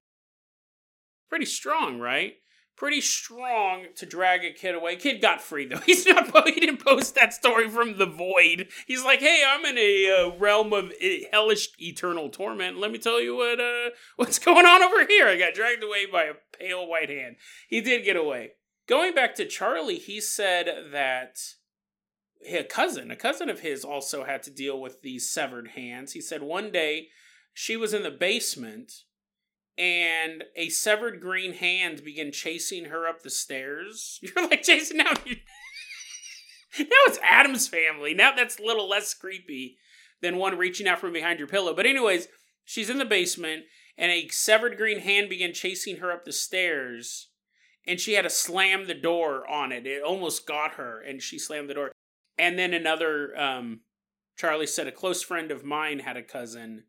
[1.29, 2.34] Pretty strong, right?
[2.75, 4.95] Pretty strong to drag a kid away.
[4.95, 5.77] Kid got free though.
[5.86, 6.47] He's not.
[6.47, 8.67] He didn't post that story from the void.
[8.88, 12.77] He's like, hey, I'm in a uh, realm of uh, hellish eternal torment.
[12.77, 15.27] Let me tell you what uh, what's going on over here.
[15.27, 17.36] I got dragged away by a pale white hand.
[17.67, 18.51] He did get away.
[18.88, 21.38] Going back to Charlie, he said that
[22.45, 26.12] a cousin, a cousin of his, also had to deal with these severed hands.
[26.12, 27.07] He said one day
[27.53, 28.91] she was in the basement
[29.77, 34.19] and a severed green hand began chasing her up the stairs.
[34.21, 35.13] You're like Jason, now.
[35.25, 35.38] you...
[36.79, 38.13] now it's Addams Family.
[38.13, 39.77] Now that's a little less creepy
[40.21, 41.75] than one reaching out from behind your pillow.
[41.75, 42.27] But anyways,
[42.63, 43.63] she's in the basement,
[43.97, 47.29] and a severed green hand began chasing her up the stairs,
[47.86, 49.86] and she had to slam the door on it.
[49.86, 51.91] It almost got her, and she slammed the door.
[52.38, 53.81] And then another, um,
[54.38, 56.86] Charlie said, a close friend of mine had a cousin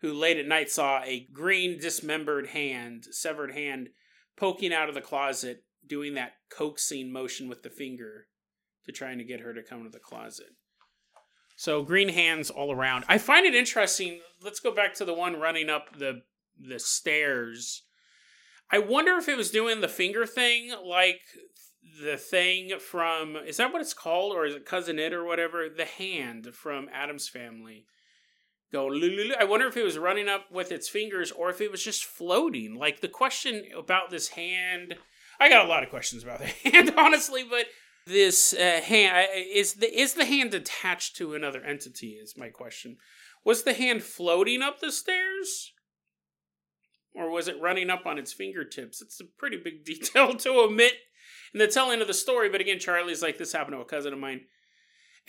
[0.00, 3.90] who late at night saw a green dismembered hand, severed hand,
[4.36, 8.26] poking out of the closet, doing that coaxing motion with the finger
[8.86, 10.48] to trying to get her to come to the closet.
[11.56, 13.04] So green hands all around.
[13.08, 14.20] I find it interesting.
[14.42, 16.22] Let's go back to the one running up the
[16.58, 17.82] the stairs.
[18.70, 21.20] I wonder if it was doing the finger thing like
[22.02, 25.68] the thing from is that what it's called or is it Cousin Itt or whatever
[25.68, 27.86] the hand from Addams Family
[28.72, 28.88] go
[29.38, 32.04] I wonder if it was running up with its fingers or if it was just
[32.04, 32.74] floating.
[32.74, 34.96] Like the question about this hand,
[35.40, 37.66] I got a lot of questions about the hand, honestly, but
[38.06, 42.12] this uh, hand is the is the hand attached to another entity?
[42.12, 42.96] Is my question.
[43.44, 45.72] Was the hand floating up the stairs?
[47.14, 49.02] Or was it running up on its fingertips?
[49.02, 50.94] It's a pretty big detail to omit
[51.52, 54.12] in the telling of the story, but again, Charlie's like, this happened to a cousin
[54.12, 54.42] of mine.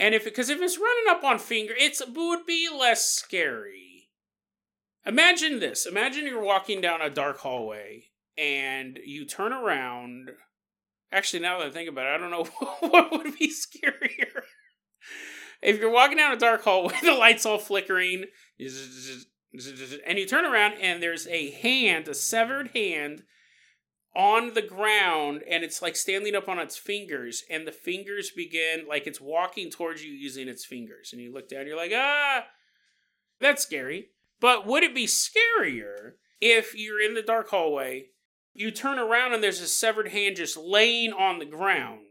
[0.02, 4.10] And if because if it's running up on finger, it would be less scary.
[5.06, 5.86] Imagine this.
[5.86, 10.32] Imagine you're walking down a dark hallway and you turn around.
[11.12, 12.46] Actually, now that I think about it, I don't know
[12.80, 14.42] what would be scarier.
[15.62, 18.26] if you're walking down a dark hallway, the lights all flickering,
[18.60, 23.22] and you turn around and there's a hand, a severed hand,
[24.16, 28.86] on the ground and it's like standing up on its fingers and the fingers begin
[28.88, 32.44] like it's walking towards you using its fingers and you look down you're like ah
[33.40, 34.10] that's scary.
[34.40, 38.08] But would it be scarier if you're in the dark hallway
[38.54, 42.02] you turn around and there's a severed hand just laying on the ground?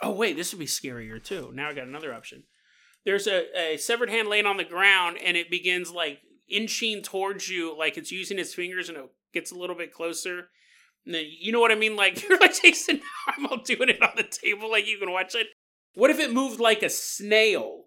[0.00, 1.50] Oh wait this would be scarier too.
[1.54, 2.44] Now i got another option.
[3.04, 7.48] There's a, a severed hand laying on the ground and it begins like inching towards
[7.48, 10.48] you like it's using its fingers and it gets a little bit closer
[11.04, 11.96] you know what I mean?
[11.96, 15.34] Like you're like Jason I'm all doing it on the table, like you can watch
[15.34, 15.48] it.
[15.94, 17.84] What if it moved like a snail?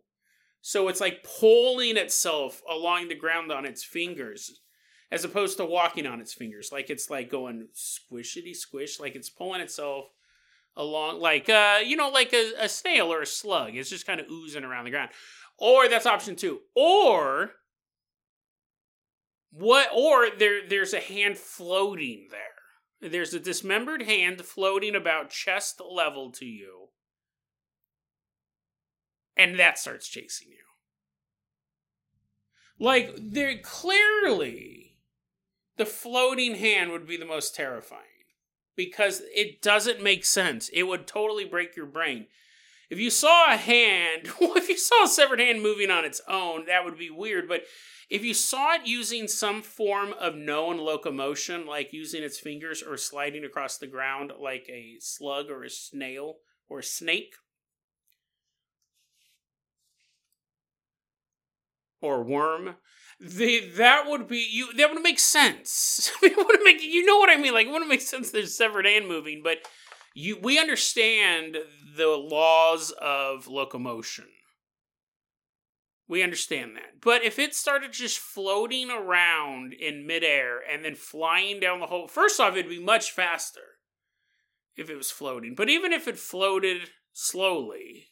[0.61, 4.61] So it's like pulling itself along the ground on its fingers,
[5.11, 6.69] as opposed to walking on its fingers.
[6.71, 10.05] Like it's like going squishity squish, like it's pulling itself
[10.75, 13.75] along, like uh, you know, like a, a snail or a slug.
[13.75, 15.11] It's just kind of oozing around the ground.
[15.57, 16.59] Or that's option two.
[16.75, 17.51] Or
[19.51, 19.89] what?
[19.95, 22.54] Or there, there's a hand floating there
[23.01, 26.89] there's a dismembered hand floating about chest level to you.
[29.37, 30.55] And that starts chasing you.
[32.79, 34.97] Like, there clearly,
[35.77, 38.01] the floating hand would be the most terrifying
[38.75, 40.69] because it doesn't make sense.
[40.69, 42.27] It would totally break your brain.
[42.89, 46.21] If you saw a hand, well, if you saw a severed hand moving on its
[46.27, 47.47] own, that would be weird.
[47.47, 47.63] But
[48.09, 52.97] if you saw it using some form of known locomotion, like using its fingers or
[52.97, 56.35] sliding across the ground like a slug or a snail
[56.69, 57.35] or a snake,
[62.01, 62.75] or worm,
[63.19, 64.73] the that would be you.
[64.73, 66.11] That would make sense.
[66.21, 67.53] it would make you know what I mean.
[67.53, 68.29] Like it wouldn't make sense.
[68.29, 69.59] There's severed hand moving, but
[70.13, 71.57] you we understand
[71.95, 74.25] the laws of locomotion.
[76.07, 77.01] We understand that.
[77.01, 82.07] But if it started just floating around in midair and then flying down the whole
[82.07, 83.79] first off, it'd be much faster
[84.75, 85.55] if it was floating.
[85.55, 88.11] But even if it floated slowly,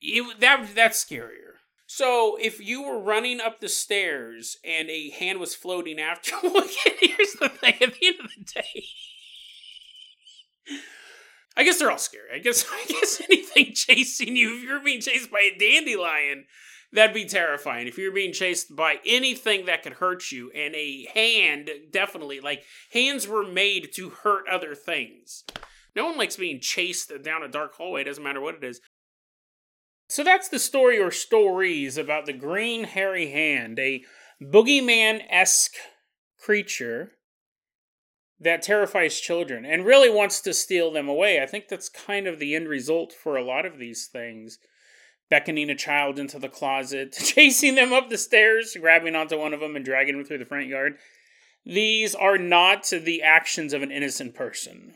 [0.00, 1.50] it, that that's scarier.
[1.86, 6.66] So if you were running up the stairs and a hand was floating after, well,
[7.00, 8.84] here's the thing: at the end of the day,
[11.60, 12.30] I guess they're all scary.
[12.34, 16.46] I guess I guess anything chasing you, if you're being chased by a dandelion,
[16.90, 17.86] that'd be terrifying.
[17.86, 22.64] If you're being chased by anything that could hurt you, and a hand, definitely, like
[22.94, 25.44] hands were made to hurt other things.
[25.94, 28.80] No one likes being chased down a dark hallway, doesn't matter what it is.
[30.08, 34.02] So that's the story or stories about the green hairy hand, a
[34.42, 35.74] boogeyman esque
[36.42, 37.12] creature
[38.40, 41.42] that terrifies children and really wants to steal them away.
[41.42, 44.58] I think that's kind of the end result for a lot of these things.
[45.28, 49.60] Beckoning a child into the closet, chasing them up the stairs, grabbing onto one of
[49.60, 50.94] them and dragging them through the front yard.
[51.64, 54.94] These are not the actions of an innocent person.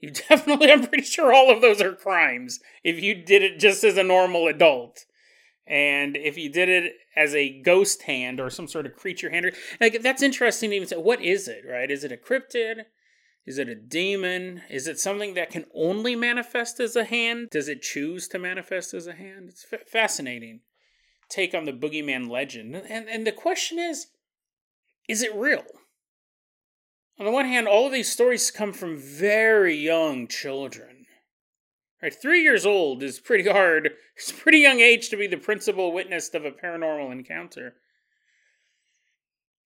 [0.00, 3.84] You definitely, I'm pretty sure all of those are crimes if you did it just
[3.84, 5.04] as a normal adult.
[5.66, 9.52] And if you did it as a ghost hand or some sort of creature hand,
[9.80, 11.90] like that's interesting to even say, what is it, right?
[11.90, 12.84] Is it a cryptid?
[13.44, 14.62] Is it a demon?
[14.70, 17.48] Is it something that can only manifest as a hand?
[17.50, 19.48] Does it choose to manifest as a hand?
[19.48, 20.60] It's f- fascinating.
[21.28, 22.74] Take on the boogeyman legend.
[22.74, 24.08] And, and the question is
[25.08, 25.64] is it real?
[27.18, 30.95] On the one hand, all of these stories come from very young children
[32.02, 33.92] Right, three years old is pretty hard.
[34.18, 37.74] It's pretty young age to be the principal witness of a paranormal encounter.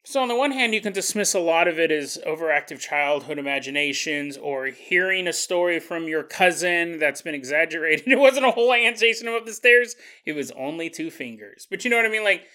[0.04, 3.38] So, on the one hand, you can dismiss a lot of it as overactive childhood
[3.38, 8.06] imaginations or hearing a story from your cousin that's been exaggerated.
[8.08, 11.68] It wasn't a whole hand chasing him up the stairs, it was only two fingers.
[11.70, 12.24] But you know what I mean?
[12.24, 12.46] Like,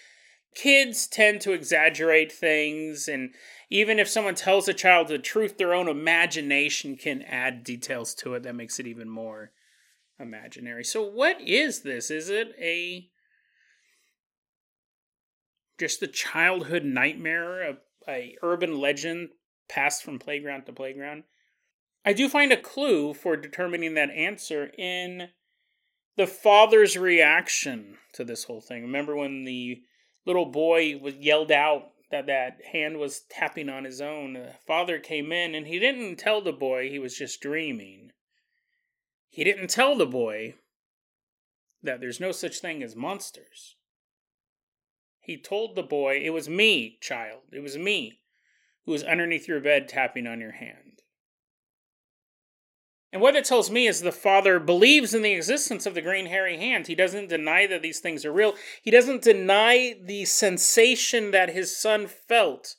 [0.54, 3.34] kids tend to exaggerate things, and
[3.70, 8.34] even if someone tells a child the truth, their own imagination can add details to
[8.34, 9.52] it that makes it even more
[10.20, 10.84] imaginary.
[10.84, 12.10] So what is this?
[12.10, 13.10] Is it a
[15.78, 19.30] just a childhood nightmare, a, a urban legend
[19.68, 21.24] passed from playground to playground?
[22.06, 25.30] I do find a clue for determining that answer in
[26.18, 28.84] the father's reaction to this whole thing.
[28.84, 29.82] Remember when the
[30.26, 34.34] little boy was yelled out that that hand was tapping on his own?
[34.34, 38.12] The father came in and he didn't tell the boy he was just dreaming.
[39.36, 40.56] He didn't tell the boy
[41.84, 43.76] that there's no such thing as monsters.
[45.20, 47.42] He told the boy, It was me, child.
[47.52, 48.22] It was me
[48.86, 51.02] who was underneath your bed tapping on your hand.
[53.12, 56.28] And what it tells me is the father believes in the existence of the green
[56.28, 56.88] hairy hand.
[56.88, 58.54] He doesn't deny that these things are real.
[58.84, 62.78] He doesn't deny the sensation that his son felt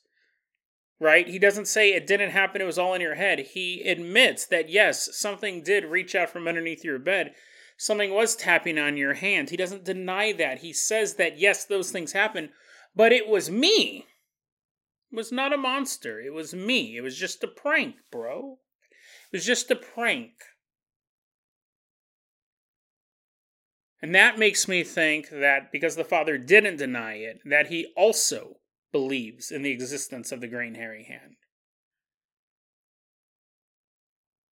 [0.98, 1.28] right?
[1.28, 3.40] He doesn't say it didn't happen, it was all in your head.
[3.52, 7.34] He admits that yes, something did reach out from underneath your bed.
[7.76, 9.50] Something was tapping on your hand.
[9.50, 10.60] He doesn't deny that.
[10.60, 12.50] He says that yes, those things happen,
[12.94, 14.06] but it was me.
[15.12, 16.20] It was not a monster.
[16.20, 16.96] It was me.
[16.96, 18.58] It was just a prank, bro.
[19.32, 20.32] It was just a prank.
[24.00, 28.56] And that makes me think that because the father didn't deny it, that he also
[28.92, 31.36] believes in the existence of the green hairy hand.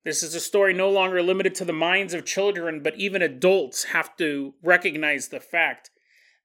[0.04, 3.84] This is a story no longer limited to the minds of children, but even adults
[3.84, 5.90] have to recognize the fact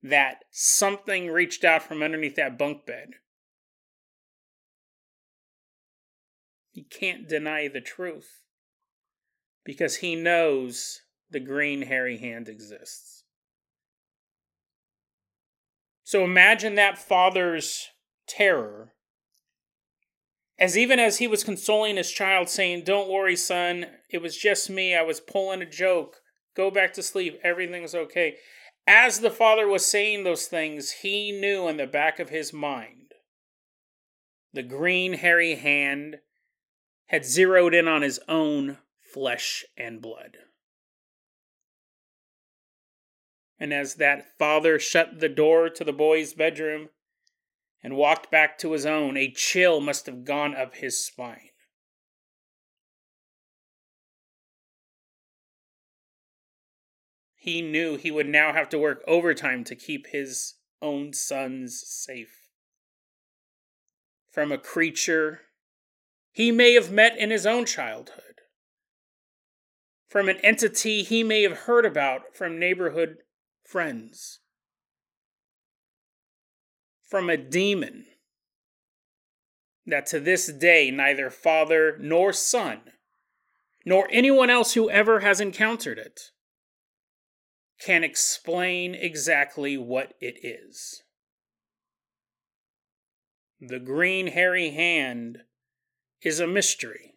[0.01, 3.09] that something reached out from underneath that bunk bed.
[6.71, 8.43] He can't deny the truth
[9.65, 13.18] because he knows the green hairy hand exists.
[16.09, 17.89] So imagine that father's
[18.27, 18.95] terror
[20.57, 24.71] as even as he was consoling his child, saying, Don't worry, son, it was just
[24.71, 24.95] me.
[24.95, 26.15] I was pulling a joke.
[26.57, 27.39] Go back to sleep.
[27.43, 28.37] Everything's okay.
[28.87, 33.11] As the father was saying those things, he knew in the back of his mind
[34.51, 36.21] the green, hairy hand
[37.09, 38.79] had zeroed in on his own
[39.13, 40.37] flesh and blood.
[43.59, 46.89] And as that father shut the door to the boy's bedroom
[47.83, 51.49] and walked back to his own, a chill must have gone up his spine.
[57.35, 62.39] He knew he would now have to work overtime to keep his own sons safe
[64.29, 65.41] from a creature
[66.31, 68.41] he may have met in his own childhood,
[70.07, 73.17] from an entity he may have heard about from neighborhood
[73.69, 74.39] friends,
[77.07, 78.05] from a demon
[79.85, 82.79] that to this day neither father nor son,
[83.85, 86.19] nor anyone else who ever has encountered it,
[87.79, 91.03] can explain exactly what it is.
[93.61, 95.39] The green hairy hand
[96.23, 97.13] is a mystery.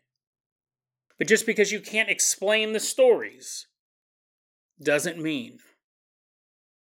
[1.18, 3.66] But just because you can't explain the stories
[4.82, 5.59] doesn't mean